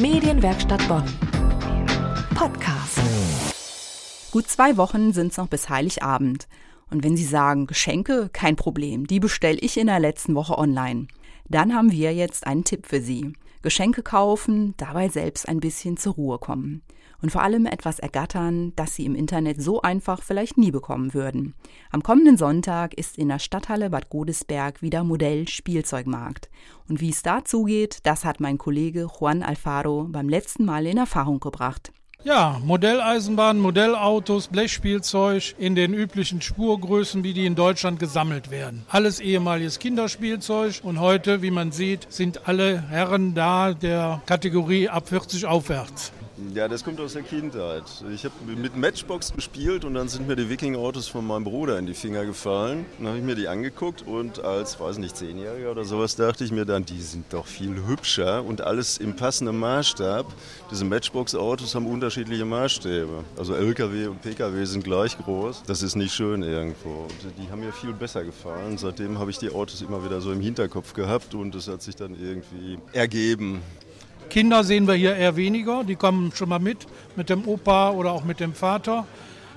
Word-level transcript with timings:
Medienwerkstatt 0.00 0.86
Bonn. 0.86 1.02
Podcast. 2.36 3.00
Gut 4.30 4.46
zwei 4.46 4.76
Wochen 4.76 5.12
sind's 5.12 5.36
noch 5.38 5.48
bis 5.48 5.68
Heiligabend. 5.68 6.46
Und 6.88 7.02
wenn 7.02 7.16
Sie 7.16 7.24
sagen, 7.24 7.66
Geschenke, 7.66 8.30
kein 8.32 8.54
Problem, 8.54 9.08
die 9.08 9.18
bestelle 9.18 9.58
ich 9.58 9.76
in 9.76 9.88
der 9.88 9.98
letzten 9.98 10.36
Woche 10.36 10.56
online. 10.56 11.08
Dann 11.48 11.74
haben 11.74 11.90
wir 11.90 12.14
jetzt 12.14 12.46
einen 12.46 12.62
Tipp 12.62 12.86
für 12.86 13.00
Sie. 13.00 13.32
Geschenke 13.68 14.02
kaufen, 14.02 14.72
dabei 14.78 15.10
selbst 15.10 15.46
ein 15.46 15.60
bisschen 15.60 15.98
zur 15.98 16.14
Ruhe 16.14 16.38
kommen. 16.38 16.80
Und 17.20 17.30
vor 17.30 17.42
allem 17.42 17.66
etwas 17.66 17.98
ergattern, 17.98 18.72
das 18.76 18.94
Sie 18.94 19.04
im 19.04 19.14
Internet 19.14 19.60
so 19.60 19.82
einfach 19.82 20.22
vielleicht 20.22 20.56
nie 20.56 20.70
bekommen 20.70 21.12
würden. 21.12 21.52
Am 21.90 22.02
kommenden 22.02 22.38
Sonntag 22.38 22.94
ist 22.94 23.18
in 23.18 23.28
der 23.28 23.38
Stadthalle 23.38 23.90
Bad 23.90 24.08
Godesberg 24.08 24.80
wieder 24.80 25.04
Modell 25.04 25.48
Spielzeugmarkt. 25.48 26.48
Und 26.88 27.02
wie 27.02 27.10
es 27.10 27.22
dazu 27.22 27.64
geht, 27.64 27.98
das 28.04 28.24
hat 28.24 28.40
mein 28.40 28.56
Kollege 28.56 29.06
Juan 29.20 29.42
Alfaro 29.42 30.04
beim 30.04 30.30
letzten 30.30 30.64
Mal 30.64 30.86
in 30.86 30.96
Erfahrung 30.96 31.38
gebracht. 31.38 31.92
Ja, 32.24 32.60
Modelleisenbahn, 32.64 33.60
Modellautos, 33.60 34.48
Blechspielzeug 34.48 35.54
in 35.56 35.76
den 35.76 35.94
üblichen 35.94 36.40
Spurgrößen, 36.40 37.22
wie 37.22 37.32
die 37.32 37.46
in 37.46 37.54
Deutschland 37.54 38.00
gesammelt 38.00 38.50
werden. 38.50 38.84
Alles 38.88 39.20
ehemaliges 39.20 39.78
Kinderspielzeug 39.78 40.80
und 40.82 40.98
heute, 40.98 41.42
wie 41.42 41.52
man 41.52 41.70
sieht, 41.70 42.08
sind 42.12 42.48
alle 42.48 42.82
Herren 42.88 43.34
da 43.34 43.72
der 43.72 44.20
Kategorie 44.26 44.88
ab 44.88 45.08
40 45.08 45.46
aufwärts. 45.46 46.10
Ja, 46.54 46.68
das 46.68 46.84
kommt 46.84 47.00
aus 47.00 47.14
der 47.14 47.22
Kindheit. 47.22 47.82
Ich 48.12 48.24
habe 48.24 48.34
mit 48.56 48.76
Matchbox 48.76 49.32
gespielt 49.32 49.84
und 49.84 49.94
dann 49.94 50.08
sind 50.08 50.28
mir 50.28 50.36
die 50.36 50.48
Viking-Autos 50.48 51.08
von 51.08 51.26
meinem 51.26 51.42
Bruder 51.42 51.78
in 51.78 51.86
die 51.86 51.94
Finger 51.94 52.24
gefallen. 52.24 52.86
Dann 52.98 53.08
habe 53.08 53.18
ich 53.18 53.24
mir 53.24 53.34
die 53.34 53.48
angeguckt 53.48 54.02
und 54.02 54.44
als, 54.44 54.78
weiß 54.78 54.98
nicht, 54.98 55.16
Zehnjähriger 55.16 55.72
oder 55.72 55.84
sowas 55.84 56.14
dachte 56.14 56.44
ich 56.44 56.52
mir 56.52 56.64
dann, 56.64 56.84
die 56.84 57.00
sind 57.00 57.32
doch 57.32 57.46
viel 57.46 57.86
hübscher 57.86 58.44
und 58.44 58.60
alles 58.60 58.98
im 58.98 59.16
passenden 59.16 59.58
Maßstab. 59.58 60.26
Diese 60.70 60.84
Matchbox-Autos 60.84 61.74
haben 61.74 61.86
unterschiedliche 61.86 62.44
Maßstäbe. 62.44 63.24
Also 63.36 63.54
LKW 63.54 64.06
und 64.06 64.22
PKW 64.22 64.64
sind 64.64 64.84
gleich 64.84 65.18
groß. 65.18 65.64
Das 65.66 65.82
ist 65.82 65.96
nicht 65.96 66.14
schön 66.14 66.44
irgendwo. 66.44 67.08
Und 67.08 67.32
die 67.36 67.50
haben 67.50 67.60
mir 67.60 67.72
viel 67.72 67.92
besser 67.92 68.22
gefallen. 68.22 68.78
Seitdem 68.78 69.18
habe 69.18 69.32
ich 69.32 69.38
die 69.38 69.50
Autos 69.50 69.82
immer 69.82 70.04
wieder 70.04 70.20
so 70.20 70.30
im 70.30 70.40
Hinterkopf 70.40 70.92
gehabt 70.92 71.34
und 71.34 71.56
es 71.56 71.66
hat 71.66 71.82
sich 71.82 71.96
dann 71.96 72.14
irgendwie 72.14 72.78
ergeben. 72.92 73.60
Kinder 74.28 74.62
sehen 74.64 74.86
wir 74.86 74.94
hier 74.94 75.16
eher 75.16 75.36
weniger, 75.36 75.84
die 75.84 75.96
kommen 75.96 76.32
schon 76.34 76.48
mal 76.48 76.58
mit, 76.58 76.86
mit 77.16 77.30
dem 77.30 77.48
Opa 77.48 77.90
oder 77.90 78.12
auch 78.12 78.24
mit 78.24 78.40
dem 78.40 78.54
Vater, 78.54 79.06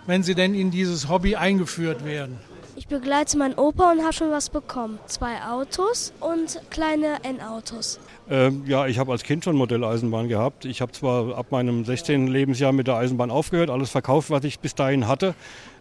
wenn 0.07 0.23
sie 0.23 0.35
denn 0.35 0.53
in 0.53 0.71
dieses 0.71 1.09
Hobby 1.09 1.35
eingeführt 1.35 2.05
werden. 2.05 2.39
Ich 2.75 2.87
begleite 2.87 3.37
meinen 3.37 3.55
Opa 3.55 3.91
und 3.91 4.01
habe 4.01 4.13
schon 4.13 4.31
was 4.31 4.49
bekommen. 4.49 4.97
Zwei 5.05 5.43
Autos 5.43 6.13
und 6.19 6.61
kleine 6.69 7.23
N-Autos. 7.23 7.99
Ähm, 8.29 8.63
ja, 8.65 8.87
ich 8.87 8.97
habe 8.97 9.11
als 9.11 9.23
Kind 9.23 9.43
schon 9.43 9.55
Modelleisenbahn 9.55 10.29
gehabt. 10.29 10.65
Ich 10.65 10.81
habe 10.81 10.91
zwar 10.93 11.37
ab 11.37 11.51
meinem 11.51 11.83
16. 11.83 12.27
Lebensjahr 12.27 12.71
mit 12.71 12.87
der 12.87 12.95
Eisenbahn 12.95 13.29
aufgehört, 13.29 13.69
alles 13.69 13.89
verkauft, 13.89 14.29
was 14.29 14.43
ich 14.45 14.59
bis 14.59 14.73
dahin 14.73 15.07
hatte. 15.07 15.35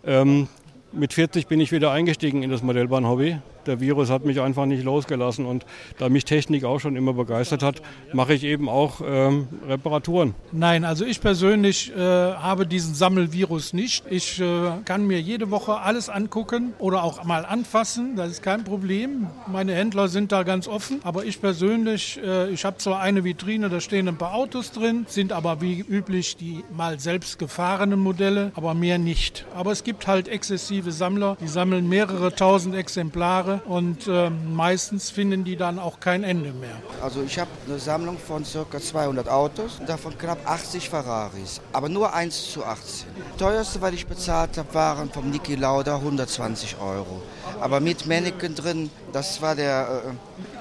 Ähm, 0.05 0.49
mit 0.93 1.13
40 1.13 1.47
bin 1.47 1.61
ich 1.61 1.71
wieder 1.71 1.93
eingestiegen 1.93 2.43
in 2.43 2.51
das 2.51 2.63
Modellbahnhobby 2.63 3.39
der 3.67 3.81
Virus 3.81 4.11
hat 4.11 4.25
mich 4.25 4.41
einfach 4.41 4.67
nicht 4.67 4.85
losgelassen. 4.85 5.47
Und 5.47 5.65
da 5.99 6.09
mich 6.09 6.25
Technik 6.25 6.65
auch 6.65 6.79
schon 6.79 6.97
immer 6.97 7.13
begeistert 7.13 7.63
hat, 7.63 7.83
mache 8.13 8.35
ich 8.35 8.45
eben 8.45 8.69
auch 8.69 9.01
ähm, 9.05 9.49
Reparaturen. 9.69 10.35
Nein, 10.53 10.85
also 10.85 11.05
ich 11.05 11.21
persönlich 11.21 11.93
äh, 11.95 11.99
habe 11.99 12.67
diesen 12.67 12.95
Sammelvirus 12.95 13.73
nicht. 13.73 14.05
Ich 14.11 14.41
äh, 14.41 14.71
kann 14.85 15.07
mir 15.07 15.21
jede 15.21 15.51
Woche 15.51 15.79
alles 15.79 16.09
angucken 16.09 16.73
oder 16.79 17.05
auch 17.05 17.25
mal 17.25 17.45
anfassen. 17.45 18.17
Das 18.17 18.31
ist 18.31 18.43
kein 18.43 18.65
Problem. 18.65 19.29
Meine 19.47 19.75
Händler 19.75 20.09
sind 20.09 20.33
da 20.33 20.43
ganz 20.43 20.69
offen. 20.69 21.01
Aber 21.05 21.25
ich 21.25 21.41
persönlich, 21.41 22.21
äh, 22.25 22.51
ich 22.51 22.65
habe 22.65 22.79
zwar 22.79 23.01
eine 23.01 23.25
Vitrine, 23.25 23.69
da 23.69 23.81
stehen 23.81 24.09
ein 24.09 24.17
paar 24.17 24.35
Autos 24.35 24.73
drin, 24.73 25.07
sind 25.09 25.33
aber 25.33 25.61
wie 25.61 25.81
üblich 25.81 26.37
die 26.37 26.65
mal 26.77 26.99
selbst 26.99 27.39
gefahrenen 27.39 27.99
Modelle, 27.99 28.53
aber 28.55 28.75
mehr 28.75 28.99
nicht. 28.99 29.45
Aber 29.55 29.73
es 29.73 29.85
gibt 29.85 30.07
halt 30.07 30.29
exzessive 30.29 30.93
Sammler, 30.93 31.37
die 31.41 31.49
sammeln 31.49 31.89
mehrere 31.89 32.35
tausend 32.35 32.75
Exemplare 32.75 33.50
und 33.67 34.07
äh, 34.07 34.31
meistens 34.31 35.11
finden 35.11 35.45
die 35.45 35.57
dann 35.57 35.79
auch 35.79 36.01
kein 36.01 36.25
Ende 36.25 36.53
mehr. 36.53 36.77
Also 37.03 37.23
ich 37.23 37.39
habe 37.39 37.51
eine 37.67 37.79
Sammlung 37.79 38.19
von 38.19 38.45
ca. 38.45 38.81
200 38.81 39.29
Autos, 39.29 39.81
davon 39.87 40.17
knapp 40.17 40.39
80 40.49 40.89
Ferraris, 40.89 41.61
aber 41.73 41.89
nur 41.89 42.15
1 42.15 42.53
zu 42.53 42.65
18. 42.65 43.09
Das 43.31 43.39
teuerste, 43.39 43.81
was 43.81 43.93
ich 43.93 44.07
bezahlt 44.07 44.57
habe, 44.59 44.73
waren 44.75 45.11
vom 45.11 45.31
Niki 45.31 45.55
Lauda 45.55 45.97
120 45.97 46.81
Euro. 46.81 47.23
Aber 47.61 47.81
mit 47.81 48.07
Mannequin 48.07 48.55
drin, 48.55 48.91
das 49.13 49.43
war 49.43 49.55
der, 49.55 50.03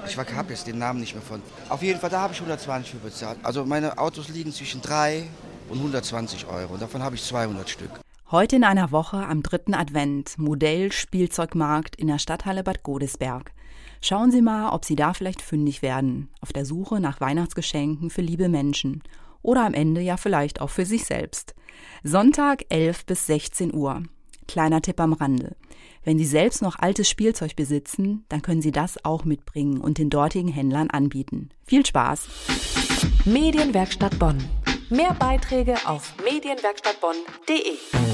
äh, 0.04 0.08
ich 0.08 0.16
habe 0.16 0.52
jetzt 0.52 0.66
den 0.66 0.78
Namen 0.78 1.00
nicht 1.00 1.14
mehr 1.14 1.22
von. 1.22 1.42
Auf 1.68 1.82
jeden 1.82 2.00
Fall, 2.00 2.10
da 2.10 2.20
habe 2.20 2.32
ich 2.32 2.40
120 2.40 2.90
für 2.90 2.98
bezahlt. 2.98 3.38
Also 3.42 3.64
meine 3.64 3.98
Autos 3.98 4.28
liegen 4.28 4.52
zwischen 4.52 4.82
3 4.82 5.28
und 5.68 5.78
120 5.78 6.46
Euro. 6.46 6.76
Davon 6.76 7.02
habe 7.02 7.14
ich 7.16 7.24
200 7.24 7.68
Stück. 7.68 7.90
Heute 8.32 8.54
in 8.54 8.62
einer 8.62 8.92
Woche 8.92 9.16
am 9.26 9.42
dritten 9.42 9.74
Advent, 9.74 10.38
Modell 10.38 10.92
Spielzeugmarkt 10.92 11.96
in 11.96 12.06
der 12.06 12.20
Stadthalle 12.20 12.62
Bad 12.62 12.84
Godesberg. 12.84 13.50
Schauen 14.00 14.30
Sie 14.30 14.40
mal, 14.40 14.70
ob 14.70 14.84
Sie 14.84 14.94
da 14.94 15.14
vielleicht 15.14 15.42
fündig 15.42 15.82
werden, 15.82 16.28
auf 16.40 16.52
der 16.52 16.64
Suche 16.64 17.00
nach 17.00 17.20
Weihnachtsgeschenken 17.20 18.08
für 18.08 18.22
liebe 18.22 18.48
Menschen 18.48 19.02
oder 19.42 19.66
am 19.66 19.74
Ende 19.74 20.00
ja 20.00 20.16
vielleicht 20.16 20.60
auch 20.60 20.70
für 20.70 20.86
sich 20.86 21.06
selbst. 21.06 21.56
Sonntag 22.04 22.66
11 22.68 23.04
bis 23.04 23.26
16 23.26 23.74
Uhr. 23.74 24.04
Kleiner 24.46 24.80
Tipp 24.80 25.00
am 25.00 25.12
Rande. 25.12 25.56
Wenn 26.04 26.16
Sie 26.16 26.24
selbst 26.24 26.62
noch 26.62 26.78
altes 26.78 27.10
Spielzeug 27.10 27.56
besitzen, 27.56 28.24
dann 28.28 28.42
können 28.42 28.62
Sie 28.62 28.72
das 28.72 29.04
auch 29.04 29.24
mitbringen 29.24 29.80
und 29.80 29.98
den 29.98 30.08
dortigen 30.08 30.52
Händlern 30.52 30.88
anbieten. 30.90 31.48
Viel 31.64 31.84
Spaß! 31.84 32.28
Medienwerkstatt 33.24 34.20
Bonn. 34.20 34.38
Mehr 34.88 35.14
Beiträge 35.14 35.76
auf 35.84 36.14
medienwerkstattbonn.de. 36.24 38.09